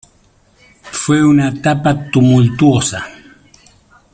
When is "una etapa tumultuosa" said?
1.23-3.05